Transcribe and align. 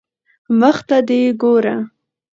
مخ 0.59 0.77
ته 0.87 0.97
دي 1.07 1.19
ګوره 1.41 1.75